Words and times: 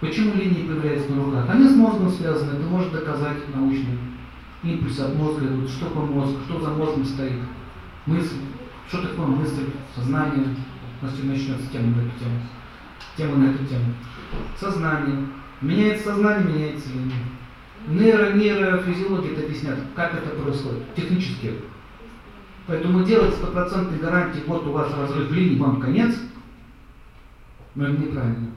Почему 0.00 0.34
линии 0.34 0.66
появляются 0.66 1.10
на 1.12 1.24
руках? 1.24 1.46
Они 1.48 1.68
с 1.68 1.74
мозгом 1.74 2.10
связаны, 2.10 2.58
это 2.58 2.66
может 2.66 2.92
доказать 2.92 3.38
научно. 3.54 3.90
Импульсы 4.62 5.00
от 5.00 5.14
мозга 5.14 5.46
идут, 5.46 5.70
что 5.70 5.86
по 5.86 6.00
мозгу, 6.00 6.38
что 6.46 6.60
за 6.60 6.70
мозгом 6.70 7.04
стоит. 7.04 7.40
Мысль, 8.04 8.36
что 8.88 9.02
такое 9.02 9.26
мысль, 9.26 9.70
сознание. 9.94 10.54
У 11.00 11.04
нас 11.04 11.14
сегодня 11.14 11.32
начнется 11.32 11.70
тема 11.72 11.96
на 11.96 12.00
эту 12.00 12.18
тему. 12.18 12.40
Тема 13.16 13.36
на 13.36 13.50
эту 13.50 13.64
тему. 13.64 13.94
Сознание. 14.58 15.16
Меняется 15.62 16.04
сознание, 16.04 16.54
меняется 16.54 16.88
линия. 16.92 17.14
Нейро, 17.88 18.32
нейрофизиологи 18.32 19.32
это 19.32 19.46
объяснят, 19.46 19.78
как 19.94 20.14
это 20.14 20.30
происходит, 20.30 20.94
технически. 20.94 21.54
Поэтому 22.66 23.04
делать 23.04 23.34
стопроцентной 23.34 23.98
гарантии, 23.98 24.42
вот 24.46 24.66
у 24.66 24.72
вас 24.72 24.92
разрыв 24.92 25.30
линий, 25.30 25.56
вам 25.56 25.80
конец, 25.80 26.16
но 27.74 27.86
это 27.86 28.02
неправильно. 28.02 28.48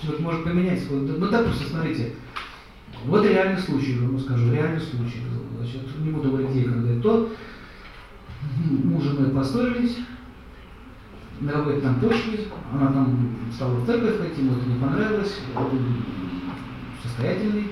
Человек 0.00 0.20
может 0.20 0.44
поменять 0.44 0.82
свой... 0.82 1.00
Ну, 1.00 1.28
допустим, 1.28 1.68
смотрите, 1.68 2.14
вот 3.04 3.24
реальный 3.24 3.60
случай, 3.60 3.98
вам 3.98 4.18
скажу, 4.18 4.52
реальный 4.52 4.80
случай. 4.80 5.22
Значит, 5.56 5.82
не 5.98 6.10
буду 6.10 6.30
говорить, 6.30 6.50
где 6.50 6.64
когда 6.64 7.00
то. 7.00 7.30
Муж 8.84 9.04
и 9.04 9.08
женой 9.08 9.30
поссорились, 9.30 9.98
на 11.40 11.52
какой-то 11.52 11.80
там 11.80 12.00
почве, 12.00 12.46
она 12.72 12.92
там 12.92 13.36
стала 13.52 13.74
в 13.74 13.86
церковь 13.86 14.18
ходить, 14.18 14.38
ему 14.38 14.52
это 14.52 14.68
не 14.68 14.80
понравилось, 14.80 15.40
он 15.54 16.02
состоятельный, 17.02 17.70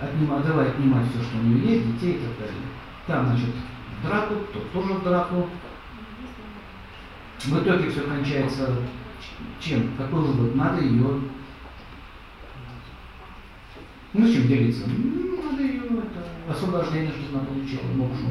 отнимать, 0.00 0.46
давай 0.46 0.68
отнимать 0.68 1.06
все, 1.10 1.22
что 1.22 1.38
у 1.38 1.42
нее 1.42 1.76
есть, 1.76 1.86
детей 1.92 2.14
и 2.14 2.18
так 2.18 2.38
далее. 2.38 2.62
Там, 3.06 3.26
значит, 3.26 3.54
драку, 4.04 4.34
тот 4.52 4.72
тоже 4.72 4.94
в 4.94 5.02
драку. 5.02 5.48
В 7.44 7.62
итоге 7.62 7.90
все 7.90 8.02
кончается 8.02 8.68
чем? 9.60 9.96
Какой 9.96 10.20
вывод? 10.20 10.54
Надо 10.54 10.82
ее 10.82 11.20
ну, 14.12 14.26
с 14.26 14.32
чем 14.32 14.48
делиться? 14.48 14.88
Ну, 14.88 15.42
надо 15.42 15.62
ее 15.62 15.82
это, 15.84 16.52
освобождение, 16.52 17.12
что 17.12 17.38
она 17.38 17.46
получила, 17.46 17.82
мокшу. 17.94 18.26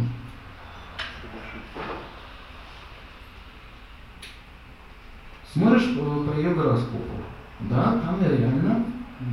Смотришь 5.53 5.95
по, 5.97 6.25
по 6.25 6.37
ее 6.37 6.53
гороскопу. 6.53 7.23
Да, 7.61 7.97
там 7.99 8.19
реально 8.21 8.85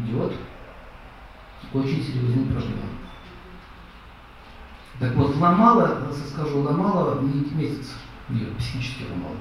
идет 0.04 0.34
очень 1.72 2.02
серьезный 2.02 2.46
проблема. 2.46 2.82
Так 5.00 5.14
вот, 5.14 5.36
ломала, 5.36 6.10
скажу, 6.32 6.60
ломала 6.60 7.20
месяц 7.20 7.96
ее 8.30 8.46
психически 8.56 9.04
ломала. 9.10 9.36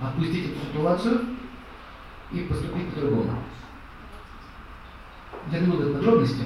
Отпустить 0.00 0.52
эту 0.52 0.66
ситуацию 0.66 1.35
и 2.32 2.40
поступить 2.40 2.92
по-другому. 2.92 3.38
Я 5.52 5.60
не 5.60 5.66
буду 5.66 5.90
в 5.90 5.92
подробности. 5.94 6.44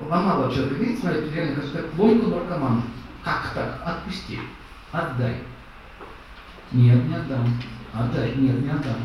Ломала 0.00 0.52
человека, 0.52 0.74
видите, 0.74 1.00
смотрите, 1.00 1.34
реально, 1.34 1.62
как, 1.62 1.98
ломку 1.98 2.26
наркомана. 2.28 2.82
Как 3.22 3.52
так? 3.54 3.82
Отпусти. 3.84 4.38
Отдай. 4.92 5.36
Нет, 6.72 7.08
не 7.08 7.14
отдам. 7.14 7.46
Отдай. 7.92 8.34
Нет, 8.36 8.60
не 8.60 8.70
отдам. 8.70 8.96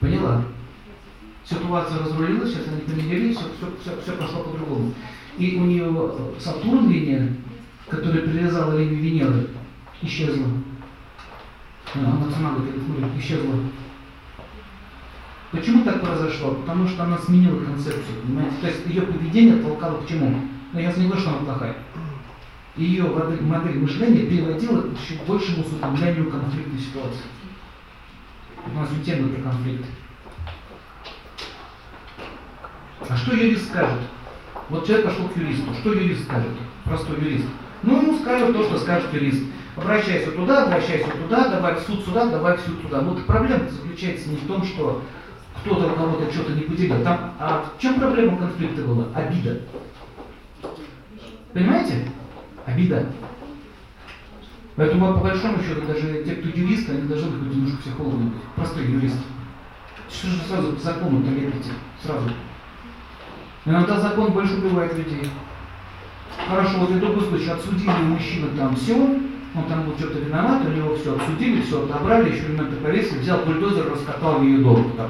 Поняла? 0.00 0.42
Ситуация 1.44 2.00
разрулилась, 2.00 2.50
сейчас 2.50 2.66
они 2.68 2.80
помирились, 2.80 3.36
все, 3.36 3.46
все, 3.56 3.76
все, 3.80 4.00
все 4.02 4.12
пошло 4.12 4.42
по-другому. 4.44 4.92
И 5.38 5.56
у 5.56 5.64
нее 5.64 6.14
Сатурн 6.38 6.90
линия, 6.90 7.36
которая 7.88 8.22
привязала 8.22 8.76
линию 8.76 9.00
Венеры, 9.00 9.48
исчезла. 10.02 10.46
Она 11.94 12.30
сама 12.30 12.52
говорит, 12.52 12.74
исчезла. 13.18 13.54
Почему 15.50 15.84
так 15.84 16.00
произошло? 16.00 16.54
Потому 16.54 16.88
что 16.88 17.04
она 17.04 17.18
сменила 17.18 17.62
концепцию, 17.62 18.22
понимаете? 18.24 18.56
То 18.62 18.66
есть 18.68 18.86
ее 18.86 19.02
поведение 19.02 19.56
толкало 19.56 20.00
к 20.00 20.08
чему? 20.08 20.40
Но 20.72 20.80
я 20.80 20.90
говорю, 20.90 21.16
что 21.16 21.30
она 21.30 21.38
плохая. 21.40 21.76
Ее 22.76 23.04
модель 23.04 23.78
мышления 23.78 24.26
приводила 24.26 24.80
к 24.80 24.98
еще 24.98 25.22
большему 25.26 25.62
усугублению 25.62 26.30
конфликтной 26.30 26.80
ситуации. 26.80 27.26
У 28.64 28.78
нас 28.78 28.88
ведь 28.92 29.04
тема 29.04 29.28
про 29.28 29.42
конфликт. 29.42 29.84
А 33.06 33.16
что 33.16 33.36
юрист 33.36 33.68
скажет? 33.68 34.00
Вот 34.70 34.86
человек 34.86 35.06
пошел 35.06 35.28
к 35.28 35.36
юристу. 35.36 35.74
Что 35.74 35.92
юрист 35.92 36.24
скажет? 36.24 36.52
Простой 36.84 37.20
юрист. 37.20 37.44
Ну, 37.82 38.00
ему 38.00 38.18
скажут 38.18 38.56
то, 38.56 38.62
что 38.62 38.78
скажет 38.78 39.12
юрист. 39.12 39.42
Обращайся 39.76 40.30
туда, 40.32 40.64
обращайся 40.64 41.10
туда, 41.10 41.48
давай 41.48 41.74
в 41.76 41.80
суд 41.80 42.04
сюда, 42.04 42.26
давай 42.26 42.56
в 42.56 42.60
суд 42.60 42.82
туда. 42.82 43.00
Но 43.00 43.14
вот 43.14 43.24
проблема 43.24 43.68
заключается 43.70 44.28
не 44.28 44.36
в 44.36 44.46
том, 44.46 44.64
что 44.64 45.02
кто-то 45.60 45.86
у 45.86 45.94
кого-то 45.94 46.30
что-то 46.32 46.52
не 46.52 46.62
поделил. 46.62 47.02
Там, 47.02 47.34
а 47.38 47.64
в 47.76 47.80
чем 47.80 47.98
проблема 47.98 48.36
конфликта 48.36 48.82
была? 48.82 49.06
Обида. 49.14 49.60
Понимаете? 51.54 52.08
Обида. 52.66 53.06
Поэтому, 54.76 55.14
по 55.14 55.20
большому 55.20 55.62
счету, 55.62 55.86
даже 55.86 56.22
те, 56.24 56.36
кто 56.36 56.48
юристы, 56.48 56.92
они 56.92 57.08
должны 57.08 57.30
быть 57.38 57.54
немножко 57.54 57.82
психологами. 57.82 58.32
Простой 58.56 58.86
юрист. 58.86 59.18
Что 60.10 60.28
же 60.28 60.42
сразу 60.42 60.72
по 60.72 60.80
закону-то 60.80 61.30
лепите? 61.30 61.70
Сразу. 62.02 62.30
Иногда 63.64 64.00
закон 64.00 64.32
больше 64.32 64.56
убивает 64.56 64.96
людей. 64.96 65.30
Хорошо, 66.48 66.78
вот 66.78 66.90
и 66.90 66.94
другой 66.94 67.26
случай, 67.26 67.50
отсудили 67.50 67.90
мужчину 67.90 68.48
там 68.56 68.74
все, 68.74 68.96
он 69.54 69.64
там 69.66 69.84
был 69.84 69.96
что-то 69.98 70.18
виноват, 70.18 70.62
у 70.64 70.70
него 70.70 70.96
все 70.96 71.14
отсудили, 71.14 71.60
все 71.62 71.84
отобрали, 71.84 72.32
еще 72.32 72.46
элементы 72.46 72.76
повесили, 72.76 73.18
взял 73.18 73.44
бульдозер, 73.44 73.90
раскатал 73.90 74.42
ее 74.42 74.58
дом. 74.58 74.82
Вот 74.82 74.96
так. 74.96 75.08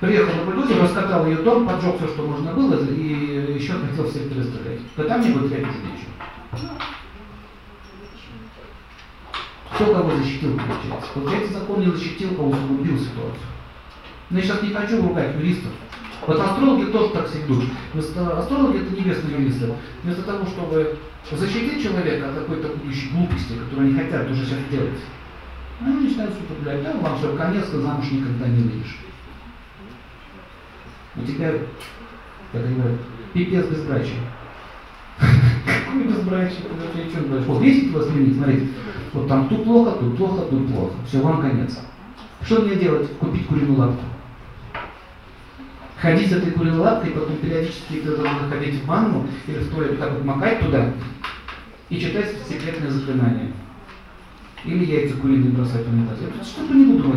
Приехал 0.00 0.34
на 0.34 0.50
бульдозер, 0.50 0.82
раскатал 0.82 1.26
ее 1.26 1.36
дом, 1.36 1.66
поджег 1.66 1.96
все, 1.98 2.08
что 2.08 2.22
можно 2.22 2.52
было, 2.52 2.84
и 2.84 3.54
еще 3.54 3.74
хотел 3.74 4.08
всех 4.08 4.28
перестрелять. 4.30 4.80
Да 4.96 5.04
там 5.04 5.20
не 5.20 5.30
будет 5.30 5.52
репетить 5.52 5.84
ничего. 5.84 6.70
Кто 9.74 9.94
кого 9.94 10.16
защитил, 10.16 10.58
получается? 10.58 11.10
Получается, 11.14 11.52
закон 11.54 11.80
не 11.80 11.90
защитил, 11.90 12.34
кого 12.34 12.50
усугубил 12.50 12.98
ситуацию. 12.98 13.46
Но 14.30 14.38
я 14.38 14.44
сейчас 14.44 14.62
не 14.62 14.70
хочу 14.70 15.02
ругать 15.02 15.34
юристов. 15.36 15.72
Вот 16.26 16.38
астрологи 16.38 16.92
тоже 16.92 17.10
так 17.10 17.28
ведут. 17.34 17.64
Астрологи 17.94 18.78
это 18.78 18.94
небесные 18.94 19.38
юристы. 19.38 19.72
Вместо 20.02 20.22
того, 20.22 20.44
чтобы 20.46 20.98
защитить 21.30 21.82
человека 21.82 22.28
от 22.28 22.34
какой-то 22.34 22.68
будущей 22.76 23.10
глупости, 23.10 23.54
которую 23.54 23.88
они 23.88 23.98
хотят 23.98 24.30
уже 24.30 24.44
сейчас 24.44 24.58
делать, 24.70 25.00
они 25.80 26.08
начинают 26.08 26.34
употреблять. 26.34 26.82
Да, 26.82 26.92
вам 27.00 27.18
все, 27.18 27.36
конец, 27.36 27.66
ты 27.70 27.80
замуж 27.80 28.10
никогда 28.10 28.46
не 28.48 28.62
выйдешь. 28.62 28.98
У 31.16 31.22
тебя, 31.22 31.52
как 32.52 32.74
говорят, 32.74 33.00
пипец 33.32 33.66
безбрачия. 33.66 34.20
Какое 35.18 36.04
безбрачие? 36.04 36.62
Подожди, 36.68 37.10
что 37.10 37.28
дальше? 37.28 37.46
Вот 37.48 37.62
есть 37.62 37.92
вас 37.92 38.08
сменить, 38.08 38.36
смотрите. 38.36 38.68
Вот 39.12 39.26
там 39.26 39.48
тут 39.48 39.64
плохо, 39.64 39.92
тут 39.92 40.16
плохо, 40.16 40.42
тут 40.50 40.72
плохо. 40.72 40.94
Все, 41.06 41.20
вам 41.20 41.40
конец. 41.40 41.80
Что 42.42 42.62
мне 42.62 42.76
делать? 42.76 43.10
Купить 43.18 43.46
куриную 43.46 43.78
лапку 43.78 44.04
ходить 46.00 46.30
с 46.30 46.32
этой 46.32 46.52
куриной 46.52 46.78
лапкой, 46.78 47.12
потом 47.12 47.36
периодически 47.36 48.00
заходить 48.02 48.82
в 48.82 48.86
ванну 48.86 49.28
или 49.46 49.58
в 49.58 49.70
туалет, 49.70 49.98
так 49.98 50.12
вот 50.12 50.24
макать 50.24 50.60
туда 50.60 50.92
и 51.88 52.00
читать 52.00 52.34
секретное 52.48 52.90
заклинание. 52.90 53.52
Или 54.64 54.84
яйца 54.84 55.16
куриные 55.16 55.52
бросать 55.52 55.86
в 55.86 55.92
унитаз. 55.92 56.18
Что-то 56.46 56.74
не 56.74 56.84
буду 56.84 57.14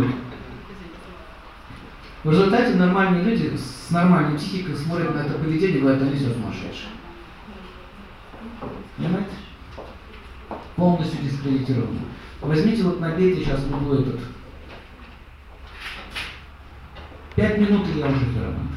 В 2.24 2.32
результате 2.32 2.76
нормальные 2.76 3.24
люди 3.24 3.58
с 3.58 3.92
нормальной 3.92 4.38
психикой 4.38 4.76
смотрят 4.76 5.14
на 5.14 5.20
это 5.20 5.34
поведение 5.34 5.78
и 5.78 5.82
говорят, 5.82 6.02
они 6.02 6.16
все 6.16 6.30
сумасшедшие. 6.30 6.90
Понимаете? 8.98 9.32
Полностью 10.76 11.22
дискредитировано. 11.22 12.00
Возьмите 12.42 12.84
вот 12.84 13.00
набейте 13.00 13.44
сейчас 13.44 13.62
в 13.62 13.76
углу 13.76 13.96
этот 13.96 14.20
Пять 17.36 17.58
минут 17.58 17.88
и 17.88 17.98
я 17.98 18.06
уже 18.06 18.26
ферромон. 18.26 18.70